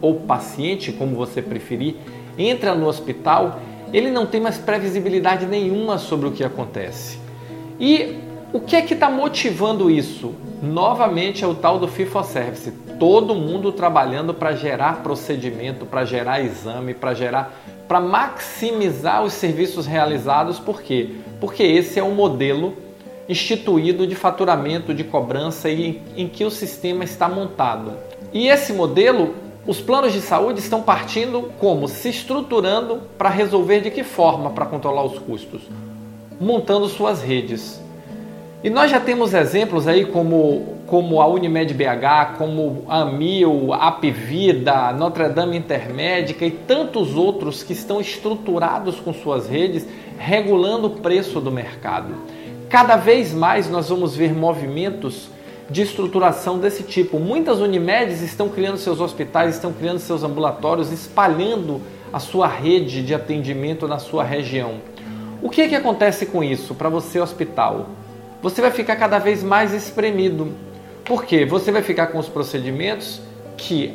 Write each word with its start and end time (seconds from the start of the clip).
ou 0.00 0.16
paciente, 0.16 0.90
como 0.90 1.14
você 1.14 1.40
preferir, 1.40 1.94
entra 2.36 2.74
no 2.74 2.88
hospital, 2.88 3.60
ele 3.92 4.10
não 4.10 4.26
tem 4.26 4.40
mais 4.40 4.58
previsibilidade 4.58 5.46
nenhuma 5.46 5.96
sobre 5.96 6.26
o 6.26 6.32
que 6.32 6.42
acontece. 6.42 7.18
E 7.78 8.16
o 8.52 8.58
que 8.58 8.74
é 8.74 8.82
que 8.82 8.94
está 8.94 9.08
motivando 9.08 9.88
isso? 9.88 10.34
Novamente 10.62 11.42
é 11.42 11.46
o 11.46 11.56
tal 11.56 11.76
do 11.76 11.88
FIFO 11.88 12.22
Service. 12.22 12.70
Todo 12.96 13.34
mundo 13.34 13.72
trabalhando 13.72 14.32
para 14.32 14.54
gerar 14.54 15.02
procedimento, 15.02 15.84
para 15.84 16.04
gerar 16.04 16.40
exame, 16.40 16.94
para 16.94 17.14
gerar, 17.14 17.52
para 17.88 17.98
maximizar 17.98 19.24
os 19.24 19.32
serviços 19.32 19.86
realizados. 19.86 20.60
Por 20.60 20.80
quê? 20.80 21.16
Porque 21.40 21.64
esse 21.64 21.98
é 21.98 22.04
um 22.04 22.14
modelo 22.14 22.76
instituído 23.28 24.06
de 24.06 24.14
faturamento, 24.14 24.94
de 24.94 25.02
cobrança 25.02 25.68
e 25.68 26.00
em 26.16 26.28
que 26.28 26.44
o 26.44 26.50
sistema 26.50 27.02
está 27.02 27.28
montado. 27.28 27.94
E 28.32 28.46
esse 28.46 28.72
modelo, 28.72 29.34
os 29.66 29.80
planos 29.80 30.12
de 30.12 30.20
saúde 30.20 30.60
estão 30.60 30.80
partindo 30.80 31.50
como? 31.58 31.88
Se 31.88 32.08
estruturando 32.08 33.00
para 33.18 33.30
resolver 33.30 33.80
de 33.80 33.90
que 33.90 34.04
forma 34.04 34.50
para 34.50 34.66
controlar 34.66 35.02
os 35.02 35.18
custos? 35.18 35.62
Montando 36.40 36.88
suas 36.88 37.20
redes. 37.20 37.82
E 38.64 38.70
nós 38.70 38.92
já 38.92 39.00
temos 39.00 39.34
exemplos 39.34 39.88
aí 39.88 40.04
como, 40.04 40.76
como 40.86 41.20
a 41.20 41.26
Unimed 41.26 41.74
BH, 41.74 42.38
como 42.38 42.84
a 42.88 43.00
Amil, 43.00 43.72
a 43.72 43.88
Apvida, 43.88 44.92
Notre 44.92 45.28
Dame 45.30 45.56
Intermédica 45.56 46.46
e 46.46 46.52
tantos 46.52 47.16
outros 47.16 47.64
que 47.64 47.72
estão 47.72 48.00
estruturados 48.00 49.00
com 49.00 49.12
suas 49.12 49.48
redes, 49.48 49.84
regulando 50.16 50.86
o 50.86 50.90
preço 50.90 51.40
do 51.40 51.50
mercado. 51.50 52.14
Cada 52.68 52.94
vez 52.94 53.34
mais 53.34 53.68
nós 53.68 53.88
vamos 53.88 54.14
ver 54.14 54.32
movimentos 54.32 55.28
de 55.68 55.82
estruturação 55.82 56.56
desse 56.56 56.84
tipo. 56.84 57.18
Muitas 57.18 57.58
Unimedes 57.58 58.22
estão 58.22 58.48
criando 58.48 58.78
seus 58.78 59.00
hospitais, 59.00 59.56
estão 59.56 59.72
criando 59.72 59.98
seus 59.98 60.22
ambulatórios, 60.22 60.92
espalhando 60.92 61.80
a 62.12 62.20
sua 62.20 62.46
rede 62.46 63.02
de 63.02 63.12
atendimento 63.12 63.88
na 63.88 63.98
sua 63.98 64.22
região. 64.22 64.74
O 65.42 65.50
que, 65.50 65.62
é 65.62 65.68
que 65.68 65.74
acontece 65.74 66.26
com 66.26 66.44
isso 66.44 66.76
para 66.76 66.88
você, 66.88 67.18
hospital? 67.18 67.88
Você 68.42 68.60
vai 68.60 68.72
ficar 68.72 68.96
cada 68.96 69.18
vez 69.18 69.42
mais 69.42 69.72
espremido. 69.72 70.52
Por 71.04 71.24
quê? 71.24 71.46
Você 71.46 71.70
vai 71.70 71.80
ficar 71.80 72.08
com 72.08 72.18
os 72.18 72.28
procedimentos 72.28 73.22
que 73.56 73.94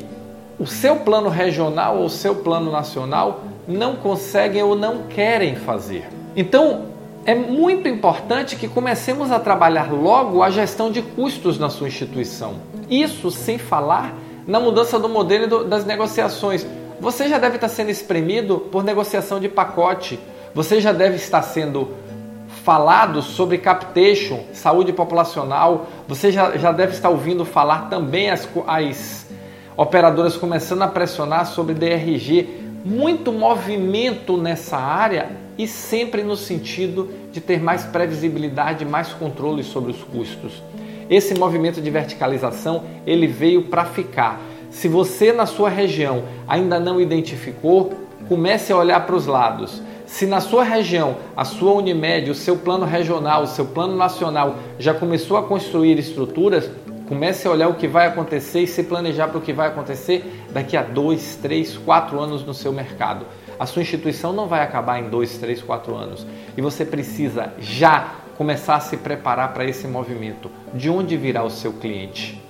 o 0.57 0.65
seu 0.65 0.95
plano 0.97 1.29
regional 1.29 1.97
ou 1.97 2.05
o 2.05 2.09
seu 2.09 2.33
plano 2.35 2.71
nacional 2.71 3.43
não 3.67 3.97
conseguem 3.97 4.63
ou 4.63 4.75
não 4.75 5.03
querem 5.03 5.55
fazer. 5.57 6.07
Então, 6.35 6.85
é 7.25 7.35
muito 7.35 7.89
importante 7.89 8.55
que 8.55 8.69
comecemos 8.69 9.33
a 9.33 9.39
trabalhar 9.39 9.91
logo 9.91 10.41
a 10.41 10.49
gestão 10.49 10.89
de 10.89 11.01
custos 11.01 11.59
na 11.59 11.69
sua 11.69 11.89
instituição. 11.89 12.55
Isso 12.89 13.29
sem 13.29 13.57
falar 13.57 14.15
na 14.47 14.61
mudança 14.61 14.97
do 14.97 15.09
modelo 15.09 15.65
das 15.65 15.83
negociações. 15.83 16.65
Você 17.01 17.27
já 17.27 17.37
deve 17.37 17.55
estar 17.55 17.67
sendo 17.67 17.91
espremido 17.91 18.59
por 18.71 18.81
negociação 18.81 19.41
de 19.41 19.49
pacote. 19.49 20.17
Você 20.55 20.79
já 20.79 20.93
deve 20.93 21.17
estar 21.17 21.41
sendo 21.41 21.91
falado 22.63 23.21
sobre 23.21 23.57
capitation, 23.57 24.41
saúde 24.53 24.91
populacional. 24.91 25.87
Você 26.07 26.31
já, 26.31 26.57
já 26.57 26.71
deve 26.71 26.93
estar 26.93 27.09
ouvindo 27.09 27.45
falar 27.45 27.89
também 27.89 28.29
as, 28.29 28.47
as 28.67 29.27
operadoras 29.75 30.35
começando 30.35 30.81
a 30.81 30.87
pressionar 30.87 31.45
sobre 31.45 31.73
DRG. 31.73 32.65
Muito 32.83 33.31
movimento 33.31 34.37
nessa 34.37 34.77
área 34.77 35.29
e 35.57 35.67
sempre 35.67 36.23
no 36.23 36.35
sentido 36.37 37.09
de 37.31 37.41
ter 37.41 37.61
mais 37.61 37.83
previsibilidade, 37.83 38.85
mais 38.85 39.09
controle 39.09 39.63
sobre 39.63 39.91
os 39.91 40.03
custos. 40.03 40.61
Esse 41.09 41.33
movimento 41.35 41.81
de 41.81 41.89
verticalização 41.89 42.83
ele 43.05 43.27
veio 43.27 43.63
para 43.63 43.85
ficar. 43.85 44.39
Se 44.69 44.87
você 44.87 45.31
na 45.31 45.45
sua 45.45 45.69
região 45.69 46.23
ainda 46.47 46.79
não 46.79 46.99
identificou, 46.99 47.93
comece 48.27 48.71
a 48.71 48.77
olhar 48.77 49.05
para 49.05 49.15
os 49.15 49.25
lados. 49.25 49.81
Se 50.07 50.25
na 50.25 50.39
sua 50.39 50.63
região, 50.63 51.17
a 51.35 51.43
sua 51.43 51.73
Unimed, 51.73 52.31
o 52.31 52.33
seu 52.33 52.55
plano 52.55 52.85
regional, 52.85 53.43
o 53.43 53.47
seu 53.47 53.65
plano 53.65 53.95
nacional 53.95 54.55
já 54.79 54.93
começou 54.93 55.35
a 55.35 55.43
construir 55.43 55.99
estruturas, 55.99 56.71
comece 57.09 57.45
a 57.45 57.51
olhar 57.51 57.67
o 57.67 57.75
que 57.75 57.89
vai 57.89 58.07
acontecer 58.07 58.61
e 58.61 58.67
se 58.67 58.83
planejar 58.83 59.27
para 59.27 59.37
o 59.37 59.41
que 59.41 59.51
vai 59.51 59.67
acontecer 59.67 60.45
daqui 60.49 60.77
a 60.77 60.81
dois, 60.81 61.37
três, 61.41 61.77
quatro 61.77 62.19
anos 62.21 62.45
no 62.45 62.53
seu 62.53 62.71
mercado. 62.71 63.25
A 63.59 63.65
sua 63.65 63.81
instituição 63.81 64.31
não 64.31 64.47
vai 64.47 64.63
acabar 64.63 64.97
em 64.97 65.09
dois, 65.09 65.37
três, 65.37 65.61
quatro 65.61 65.93
anos 65.93 66.25
e 66.55 66.61
você 66.61 66.85
precisa 66.85 67.51
já 67.59 68.15
começar 68.37 68.75
a 68.75 68.79
se 68.79 68.95
preparar 68.95 69.53
para 69.53 69.65
esse 69.65 69.87
movimento. 69.89 70.49
De 70.73 70.89
onde 70.89 71.17
virá 71.17 71.43
o 71.43 71.49
seu 71.49 71.73
cliente? 71.73 72.41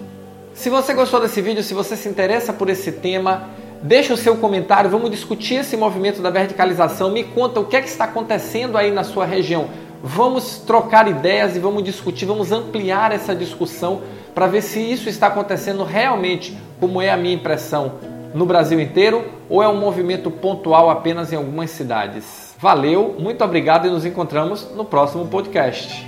Se 0.53 0.69
você 0.69 0.93
gostou 0.93 1.19
desse 1.19 1.41
vídeo, 1.41 1.63
se 1.63 1.73
você 1.73 1.95
se 1.95 2.07
interessa 2.07 2.53
por 2.53 2.69
esse 2.69 2.91
tema, 2.91 3.49
Deixa 3.81 4.13
o 4.13 4.17
seu 4.17 4.37
comentário, 4.37 4.89
vamos 4.89 5.11
discutir 5.11 5.55
esse 5.55 5.77
movimento 5.77 6.21
da 6.21 6.29
verticalização. 6.29 7.11
Me 7.11 7.23
conta 7.23 7.59
o 7.59 7.65
que 7.65 7.75
é 7.75 7.81
que 7.81 7.87
está 7.87 8.05
acontecendo 8.05 8.77
aí 8.77 8.91
na 8.91 9.03
sua 9.03 9.25
região. 9.25 9.67
Vamos 10.03 10.59
trocar 10.59 11.07
ideias 11.07 11.55
e 11.55 11.59
vamos 11.59 11.83
discutir, 11.83 12.25
vamos 12.25 12.51
ampliar 12.51 13.11
essa 13.11 13.35
discussão 13.35 14.01
para 14.33 14.47
ver 14.47 14.61
se 14.61 14.79
isso 14.79 15.09
está 15.09 15.27
acontecendo 15.27 15.83
realmente, 15.83 16.57
como 16.79 17.01
é 17.01 17.09
a 17.09 17.17
minha 17.17 17.33
impressão, 17.33 17.93
no 18.33 18.45
Brasil 18.45 18.79
inteiro 18.79 19.25
ou 19.49 19.63
é 19.63 19.67
um 19.67 19.79
movimento 19.79 20.29
pontual 20.29 20.89
apenas 20.89 21.33
em 21.33 21.35
algumas 21.35 21.71
cidades. 21.71 22.55
Valeu, 22.59 23.15
muito 23.17 23.43
obrigado 23.43 23.87
e 23.87 23.89
nos 23.89 24.05
encontramos 24.05 24.67
no 24.75 24.85
próximo 24.85 25.25
podcast. 25.27 26.05